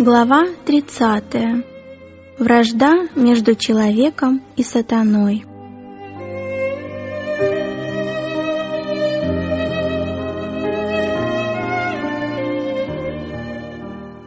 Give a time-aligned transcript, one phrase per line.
[0.00, 1.24] Глава 30.
[2.38, 5.44] Вражда между человеком и сатаной.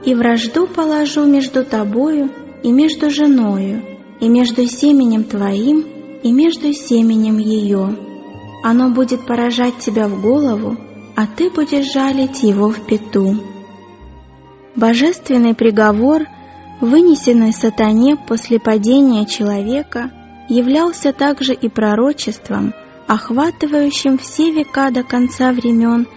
[0.05, 2.29] «И вражду положу между тобою
[2.61, 3.81] и между женою,
[4.19, 5.87] и между семенем твоим
[6.21, 7.97] и между семенем ее.
[8.63, 10.77] Оно будет поражать тебя в голову,
[11.15, 13.52] а ты будешь жалить его в пету».
[14.75, 16.23] Божественный приговор,
[16.81, 20.09] вынесенный сатане после падения человека,
[20.49, 22.73] являлся также и пророчеством,
[23.07, 26.07] охватывающим все века до конца времен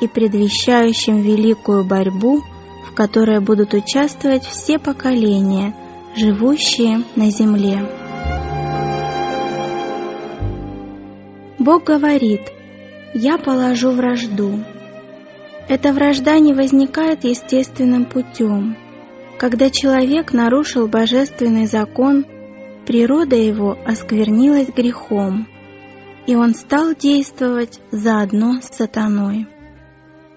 [0.00, 2.42] и предвещающим великую борьбу,
[2.88, 5.74] в которой будут участвовать все поколения,
[6.14, 7.90] живущие на земле.
[11.58, 12.42] Бог говорит,
[13.14, 14.60] «Я положу вражду,
[15.68, 18.76] эта вражда не возникает естественным путем.
[19.38, 22.24] Когда человек нарушил божественный закон,
[22.86, 25.48] природа его осквернилась грехом,
[26.26, 29.46] и он стал действовать заодно с сатаной.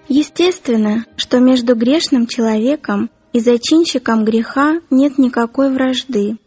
[0.08, 6.38] Естественно, что между грешным человеком и зачинщиком греха нет никакой вражды,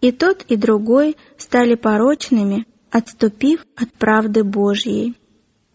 [0.00, 5.16] и тот, и другой стали порочными, отступив от правды Божьей.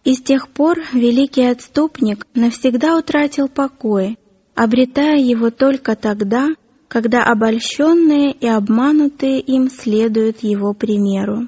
[0.06, 4.18] И с тех пор великий отступник навсегда утратил покой,
[4.54, 6.50] обретая его только тогда,
[6.88, 11.48] когда обольщенные и обманутые им следуют его примеру.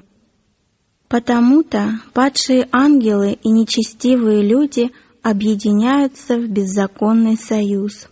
[1.08, 4.90] Потому-то падшие ангелы и нечестивые люди
[5.22, 8.08] объединяются в беззаконный союз.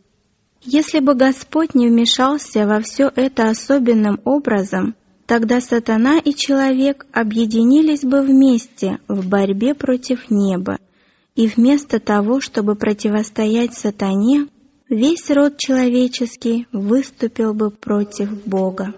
[0.63, 4.95] Если бы Господь не вмешался во все это особенным образом,
[5.27, 10.79] Тогда сатана и человек объединились бы вместе в борьбе против неба,
[11.35, 14.47] и вместо того, чтобы противостоять сатане,
[14.89, 18.95] весь род человеческий выступил бы против Бога.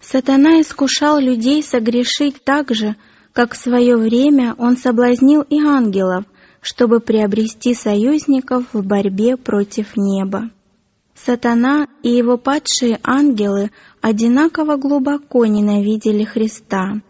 [0.00, 2.96] Сатана искушал людей согрешить так же,
[3.34, 6.24] как в свое время он соблазнил и ангелов,
[6.62, 10.50] чтобы приобрести союзников в борьбе против неба.
[11.24, 13.70] Сатана и его падшие ангелы
[14.00, 17.00] одинаково глубоко ненавидели Христа.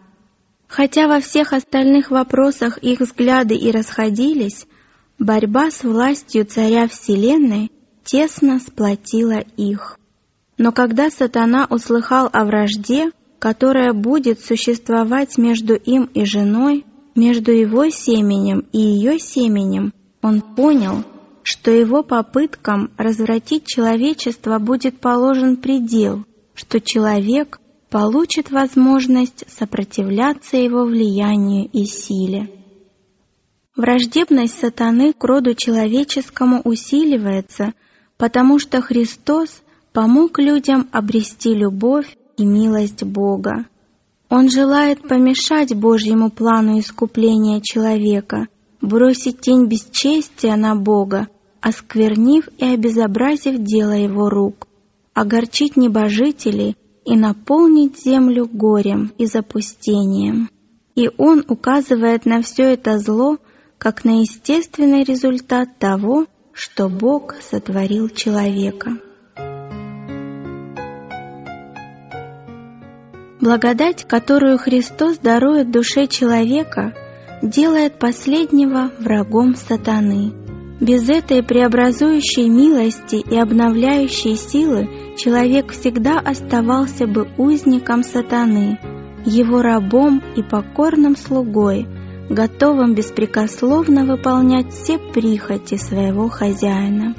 [0.67, 4.67] Хотя во всех остальных вопросах их взгляды и расходились,
[5.19, 7.71] борьба с властью Царя Вселенной
[8.05, 9.99] тесно сплотила их.
[10.59, 17.89] Но когда сатана услыхал о вражде, которая будет существовать между им и женой, между его
[17.89, 19.93] семенем и ее семенем,
[20.23, 21.05] он понял,
[21.51, 31.67] что его попыткам развратить человечество будет положен предел, что человек получит возможность сопротивляться его влиянию
[31.73, 32.51] и силе.
[33.75, 37.73] Враждебность сатаны к роду человеческому усиливается,
[38.19, 39.63] потому что Христос
[39.95, 43.65] помог людям обрести любовь и милость Бога.
[44.29, 48.49] Он желает помешать Божьему плану искупления человека,
[48.83, 51.27] бросить тень бесчестия на Бога
[51.61, 54.69] осквернив и обезобразив дело его рук,
[55.15, 60.51] огорчить небожителей и наполнить землю горем и запустением.
[60.95, 63.39] И он указывает на все это зло
[63.79, 68.99] как на естественный результат того, что Бог сотворил человека.
[73.41, 76.93] Благодать, которую Христос дарует душе человека,
[77.41, 80.33] делает последнего врагом сатаны–
[80.81, 88.79] без этой преобразующей милости и обновляющей силы человек всегда оставался бы узником сатаны,
[89.25, 91.89] его рабом и покорным слугой,
[92.31, 97.15] готовым беспрекословно выполнять все прихоти своего хозяина.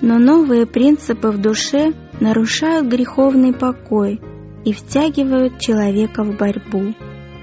[0.00, 4.20] Но новые принципы в душе нарушают греховный покой
[4.64, 6.94] и втягивают человека в борьбу.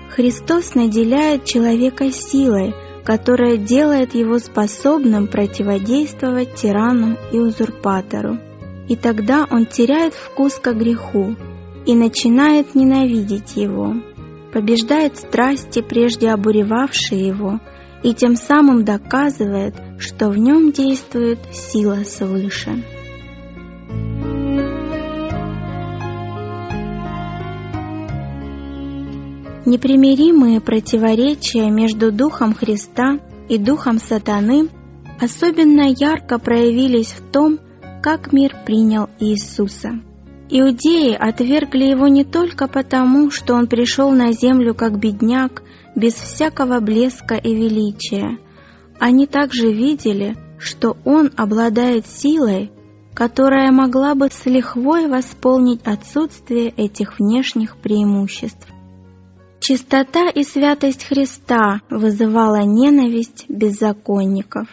[0.09, 2.73] Христос наделяет человека силой,
[3.03, 8.37] которая делает его способным противодействовать тирану и узурпатору.
[8.87, 11.35] И тогда он теряет вкус к греху
[11.85, 13.95] и начинает ненавидеть его,
[14.53, 17.59] побеждает страсти, прежде обуревавшие его,
[18.03, 22.83] и тем самым доказывает, что в нем действует сила свыше.
[29.65, 34.67] Непримиримые противоречия между Духом Христа и Духом Сатаны
[35.21, 37.59] особенно ярко проявились в том,
[38.01, 40.01] как мир принял Иисуса.
[40.49, 45.63] Иудеи отвергли его не только потому, что он пришел на землю как бедняк,
[45.95, 48.39] без всякого блеска и величия.
[48.99, 52.71] Они также видели, что он обладает силой,
[53.13, 58.72] которая могла бы с лихвой восполнить отсутствие этих внешних преимуществ.
[59.65, 64.67] Чистота и святость Христа вызывала ненависть беззаконников.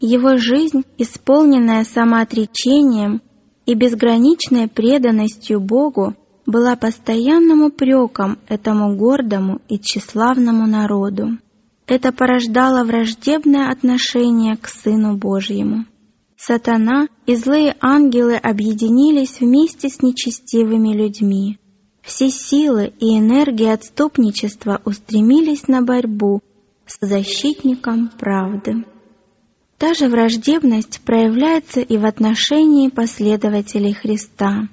[0.00, 3.20] Его жизнь, исполненная самоотречением
[3.66, 6.14] и безграничной преданностью Богу,
[6.46, 11.36] была постоянным упреком этому гордому и тщеславному народу.
[11.86, 15.84] Это порождало враждебное отношение к Сыну Божьему.
[16.38, 21.58] Сатана и злые ангелы объединились вместе с нечестивыми людьми.
[22.10, 26.42] Все силы и энергии отступничества устремились на борьбу
[26.84, 28.84] с защитником правды.
[29.78, 34.68] Та же враждебность проявляется и в отношении последователей Христа.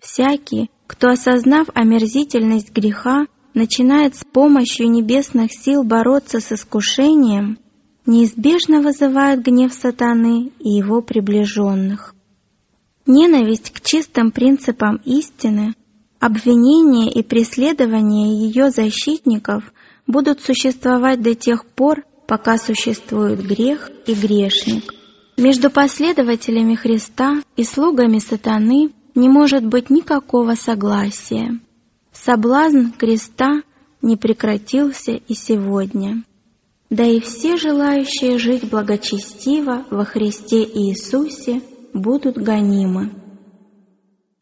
[0.00, 7.58] Всякий, кто, осознав омерзительность греха, начинает с помощью небесных сил бороться с искушением,
[8.04, 12.14] неизбежно вызывает гнев сатаны и его приближенных.
[13.06, 15.74] Ненависть к чистым принципам истины,
[16.20, 19.72] обвинение и преследование ее защитников
[20.06, 24.92] будут существовать до тех пор, пока существует грех и грешник.
[25.36, 31.60] Между последователями Христа и слугами сатаны не может быть никакого согласия.
[32.12, 33.62] Соблазн креста
[34.00, 36.22] не прекратился и сегодня.
[36.88, 41.60] Да и все желающие жить благочестиво во Христе Иисусе
[41.92, 43.10] будут гонимы.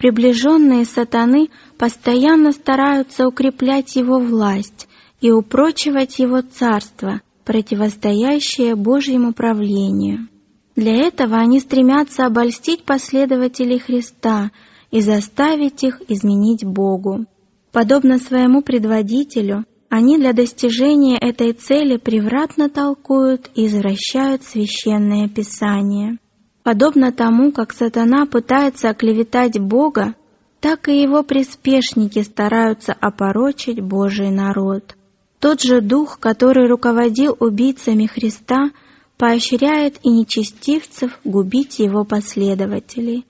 [0.04, 1.48] Приближенные сатаны
[1.78, 4.86] постоянно стараются укреплять его власть
[5.22, 10.28] и упрочивать его царство, противостоящее Божьему правлению.
[10.76, 14.50] Для этого они стремятся обольстить последователей Христа
[14.90, 17.24] и заставить их изменить Богу.
[17.72, 26.18] Подобно своему предводителю, они для достижения этой цели превратно толкуют и извращают священное писание.
[26.64, 30.14] Подобно тому, как сатана пытается оклеветать Бога,
[30.60, 34.96] так и его приспешники стараются опорочить Божий народ.
[35.40, 38.70] Тот же дух, который руководил убийцами Христа,
[39.18, 43.26] поощряет и нечестивцев губить его последователей.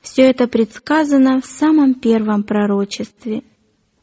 [0.00, 3.42] Все это предсказано в самом первом пророчестве,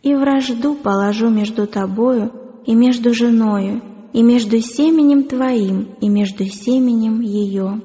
[0.04, 2.32] и вражду положу между тобою
[2.68, 3.82] и между женою,
[4.14, 7.82] и между семенем твоим, и между семенем ее.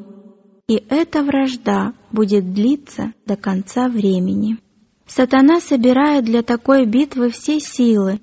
[0.68, 4.58] И эта вражда будет длиться до конца времени.
[5.06, 8.20] Сатана собирает для такой битвы все силы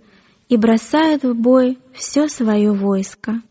[0.47, 3.41] и бросает в бой все свое войско.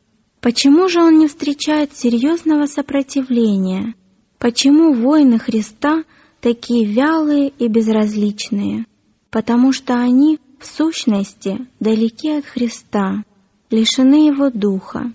[0.41, 3.95] Почему же он не встречает серьезного сопротивления?
[4.39, 6.05] Почему воины Христа
[6.41, 8.87] такие вялые и безразличные?
[9.31, 13.25] потому что они, в сущности, далеки от Христа,
[13.71, 15.13] лишены Его Духа.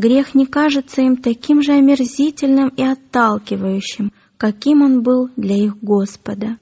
[0.00, 6.56] Грех не кажется им таким же омерзительным и отталкивающим, каким он был для их Господа.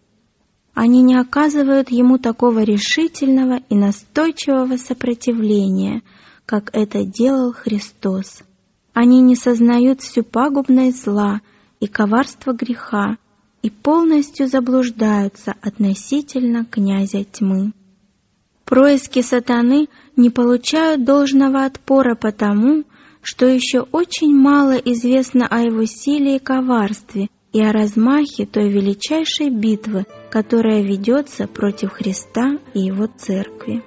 [0.75, 6.02] Они не оказывают Ему такого решительного и настойчивого сопротивления,
[6.47, 8.42] как это делал Христос.
[8.92, 11.40] Они не сознают всю пагубность зла
[11.78, 13.18] и коварство греха,
[13.62, 17.73] и полностью заблуждаются относительно князя тьмы.
[18.64, 22.83] Происки сатаны не получают должного отпора потому,
[23.23, 29.51] что еще очень мало известно о его силе и коварстве и о размахе той величайшей
[29.51, 33.83] битвы, которая ведется против Христа и Его Церкви.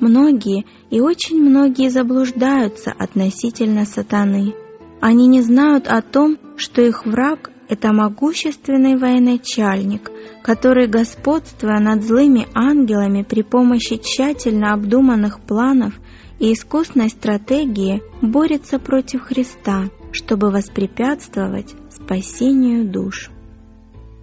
[0.00, 4.54] Многие и очень многие заблуждаются относительно сатаны.
[5.00, 10.10] Они не знают о том, что их враг это могущественный военачальник,
[10.42, 15.94] который, господствуя над злыми ангелами при помощи тщательно обдуманных планов
[16.38, 23.30] и искусной стратегии, борется против Христа, чтобы воспрепятствовать спасению душ.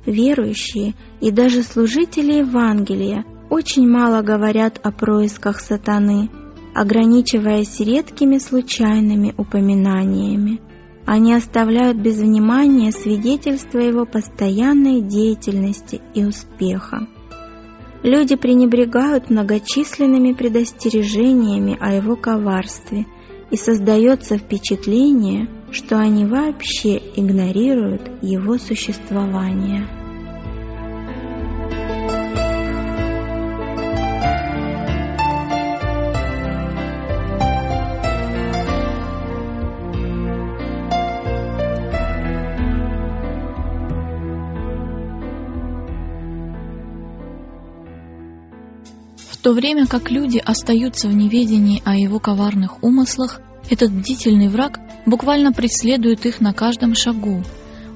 [0.06, 6.30] Верующие и даже служители Евангелия очень мало говорят о происках сатаны,
[6.76, 10.60] ограничиваясь редкими случайными упоминаниями–
[11.06, 17.08] они оставляют без внимания свидетельства его постоянной деятельности и успеха.
[18.04, 23.06] Люди пренебрегают многочисленными предостережениями о его коварстве,
[23.50, 30.03] и создается впечатление, что они вообще игнорируют его существование.
[49.44, 55.52] То время как люди остаются в неведении о его коварных умыслах, этот бдительный враг буквально
[55.52, 57.44] преследует их на каждом шагу.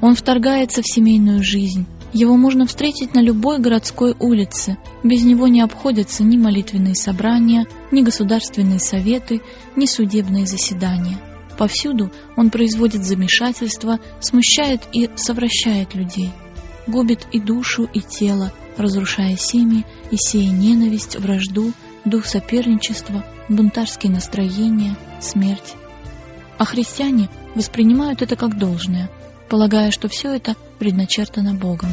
[0.02, 1.86] Он вторгается в семейную жизнь.
[2.12, 4.78] Его можно встретить на любой городской улице.
[5.04, 9.42] Без него не обходятся ни молитвенные собрания, ни государственные советы,
[9.78, 11.18] ни судебные заседания.
[11.58, 16.30] Повсюду он производит замешательство, смущает и совращает людей,
[16.88, 21.74] губит и душу, и тело, разрушая семьи и сея ненависть, вражду,
[22.06, 25.76] дух соперничества, бунтарские настроения, смерть.
[26.58, 29.10] А христиане воспринимают это как должное,
[29.50, 31.90] полагая, что все это предначертано Богом.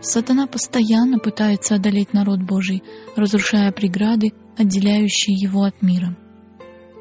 [0.00, 2.82] Сатана постоянно пытается одолеть народ Божий,
[3.16, 6.16] разрушая преграды, отделяющие его от мира.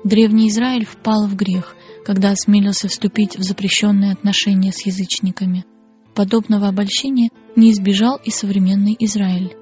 [0.04, 5.64] Древний Израиль впал в грех, когда осмелился вступить в запрещенные отношения с язычниками.
[6.16, 9.56] Подобного обольщения не избежал и современный Израиль.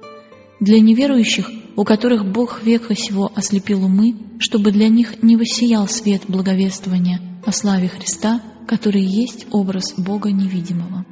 [0.58, 6.22] Для неверующих, у которых Бог века сего ослепил умы, чтобы для них не воссиял свет
[6.26, 11.04] благовествования о славе Христа, который есть образ Бога невидимого.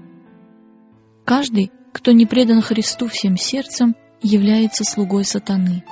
[1.24, 5.84] Каждый, кто не предан Христу всем сердцем, является слугой сатаны.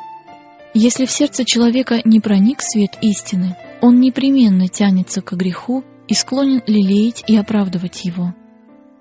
[0.79, 6.63] Если в сердце человека не проник свет истины, он непременно тянется к греху и склонен
[6.67, 8.35] лелеять и оправдывать его.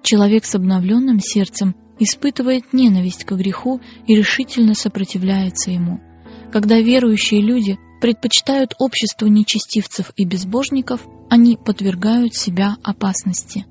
[0.02, 6.00] Человек с обновленным сердцем испытывает ненависть к греху и решительно сопротивляется ему.
[6.50, 13.66] Когда верующие люди предпочитают обществу нечестивцев и безбожников, они подвергают себя опасности.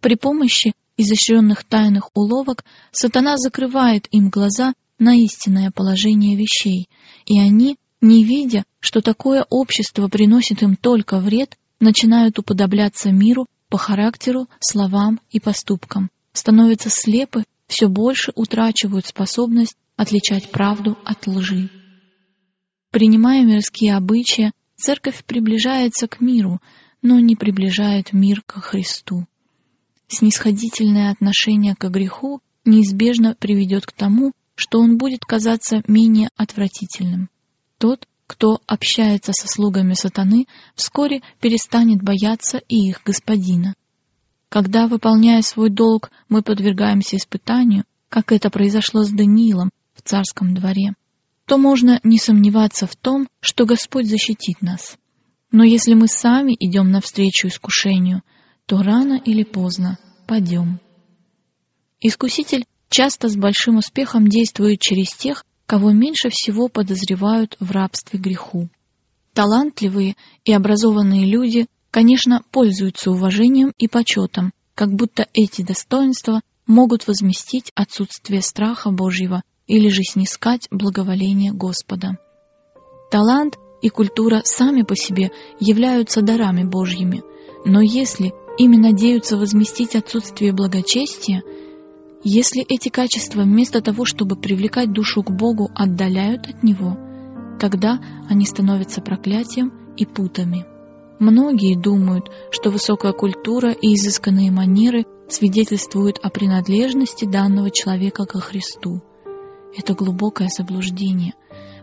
[0.00, 6.88] При помощи изощренных тайных уловок сатана закрывает им глаза на истинное положение вещей,
[7.26, 13.78] и они, не видя, что такое общество приносит им только вред, начинают уподобляться миру по
[13.78, 21.70] характеру, словам и поступкам, становятся слепы, все больше утрачивают способность отличать правду от лжи.
[22.90, 26.60] Принимая мирские обычаи, церковь приближается к миру,
[27.02, 29.26] но не приближает мир ко Христу.
[30.08, 37.30] Снисходительное отношение к греху неизбежно приведет к тому, что он будет казаться менее отвратительным.
[37.78, 43.74] Тот, кто общается со слугами сатаны, вскоре перестанет бояться и их господина.
[44.48, 50.94] Когда, выполняя свой долг, мы подвергаемся испытанию, как это произошло с Даниилом в царском дворе,
[51.46, 54.96] то можно не сомневаться в том, что Господь защитит нас.
[55.50, 58.22] Но если мы сами идем навстречу искушению–
[58.70, 59.98] то рано или поздно
[60.28, 60.78] падем.
[61.98, 68.68] Искуситель часто с большим успехом действует через тех, кого меньше всего подозревают в рабстве греху.
[69.32, 77.70] Талантливые и образованные люди, конечно, пользуются уважением и почетом, как будто эти достоинства могут возместить
[77.74, 82.18] отсутствие страха Божьего или же снискать благоволение Господа.
[83.10, 85.30] Талант и культура сами по себе
[85.60, 87.22] являются дарами Божьими,
[87.64, 91.42] но если ими надеются возместить отсутствие благочестия,
[92.22, 96.98] если эти качества вместо того, чтобы привлекать душу к Богу, отдаляют от Него,
[97.58, 97.98] тогда
[98.28, 100.66] они становятся проклятием и путами.
[101.18, 109.02] Многие думают, что высокая культура и изысканные манеры свидетельствуют о принадлежности данного человека ко Христу.
[109.76, 111.34] Это глубокое заблуждение.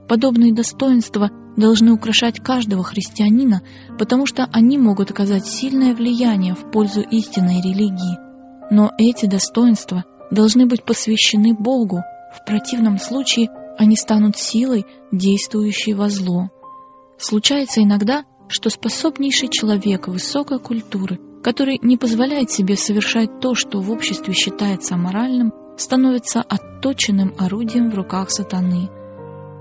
[0.08, 3.62] Подобные достоинства должны украшать каждого христианина,
[3.98, 8.18] потому что они могут оказать сильное влияние в пользу истинной религии.
[8.72, 12.02] Но эти достоинства должны быть посвящены Богу,
[12.36, 16.50] в противном случае они станут силой, действующей во зло.
[17.18, 23.92] Случается иногда, что способнейший человек высокой культуры, который не позволяет себе совершать то, что в
[23.92, 28.90] обществе считается аморальным, становится отточенным орудием в руках сатаны–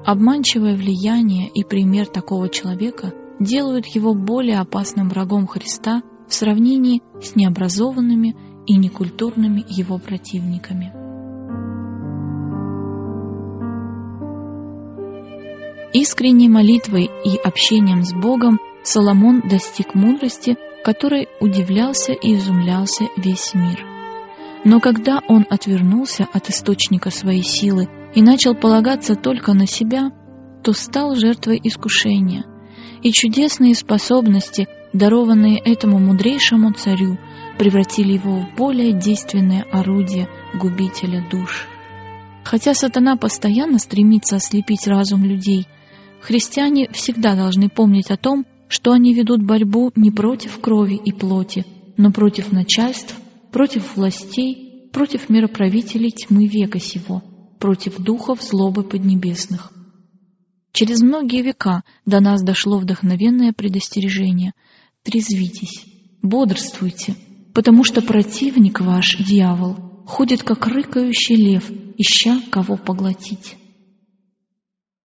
[0.06, 7.34] Обманчивое влияние и пример такого человека делают его более опасным врагом Христа в сравнении с
[7.34, 10.92] необразованными и некультурными его противниками.
[15.92, 23.84] Искренней молитвой и общением с Богом Соломон достиг мудрости, которой удивлялся и изумлялся весь мир.
[24.64, 30.10] Но когда он отвернулся от источника своей силы и начал полагаться только на себя,
[30.62, 32.44] то стал жертвой искушения,
[33.02, 37.18] и чудесные способности, дарованные этому мудрейшему царю,
[37.58, 41.66] превратили его в более действенное орудие губителя душ.
[42.44, 45.66] Хотя сатана постоянно стремится ослепить разум людей,
[46.20, 51.64] христиане всегда должны помнить о том, что они ведут борьбу не против крови и плоти,
[51.96, 53.16] но против начальств,
[53.52, 57.22] против властей, против мироправителей тьмы века сего–
[57.58, 59.72] против духов злобы поднебесных.
[60.72, 64.52] Через многие века до нас дошло вдохновенное предостережение.
[65.02, 65.84] Трезвитесь,
[66.22, 67.16] бодрствуйте,
[67.56, 73.56] потому что противник ваш, дьявол, ходит как рыкающий лев, ища кого поглотить.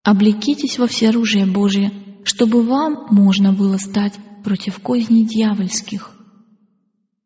[0.02, 1.92] Облекитесь во всеоружие Божие,
[2.24, 6.10] чтобы вам можно было стать против козней дьявольских.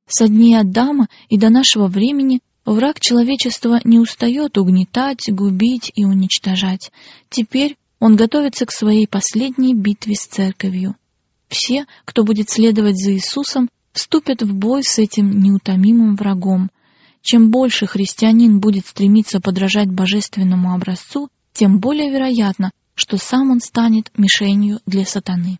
[0.07, 6.93] Со дней Адама и до нашего времени враг человечества не устает угнетать, губить и уничтожать.
[7.31, 10.97] Теперь он готовится к своей последней битве с церковью.
[11.49, 16.71] Все, кто будет следовать за Иисусом, вступят в бой с этим неутомимым врагом.
[17.23, 24.11] Чем больше христианин будет стремиться подражать божественному образцу, тем более вероятно, что сам он станет
[24.17, 25.59] мишенью для сатаны.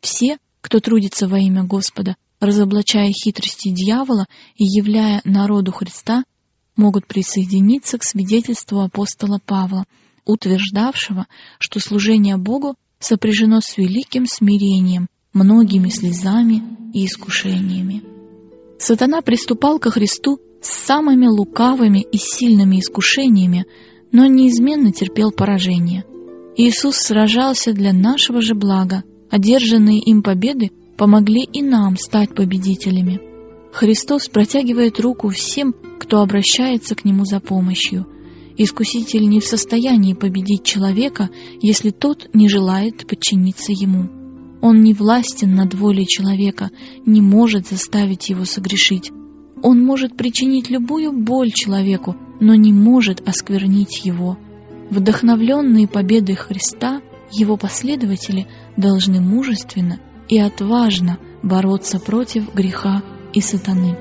[0.00, 6.24] Все, кто трудится во имя Господа, разоблачая хитрости дьявола и являя народу Христа,
[6.76, 9.84] могут присоединиться к свидетельству апостола Павла,
[10.24, 11.26] утверждавшего,
[11.58, 18.02] что служение Богу сопряжено с великим смирением, многими слезами и искушениями.
[18.78, 23.66] Сатана приступал ко Христу с самыми лукавыми и сильными искушениями,
[24.12, 26.04] но неизменно терпел поражение.
[26.56, 33.20] Иисус сражался для нашего же блага, одержанные им победы помогли и нам стать победителями.
[33.72, 38.06] Христос протягивает руку всем, кто обращается к Нему за помощью.
[38.56, 41.30] Искуситель не в состоянии победить человека,
[41.62, 44.19] если тот не желает подчиниться Ему.
[44.62, 46.70] Он не властен над волей человека,
[47.06, 49.10] не может заставить его согрешить.
[49.62, 54.38] Он может причинить любую боль человеку, но не может осквернить его.
[54.90, 58.46] Вдохновленные победой Христа, его последователи
[58.76, 63.96] должны мужественно и отважно бороться против греха и сатаны.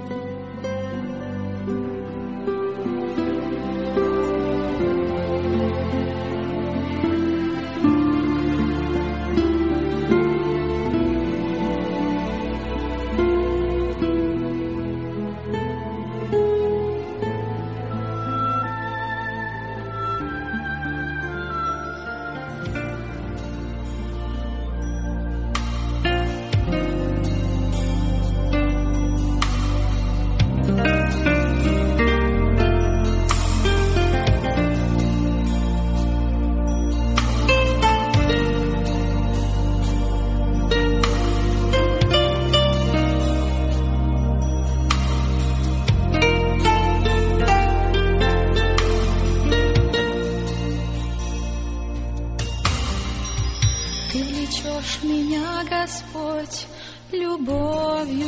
[54.80, 56.68] ведешь меня, Господь,
[57.12, 58.26] любовью.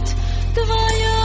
[0.00, 0.14] out
[0.54, 1.19] the.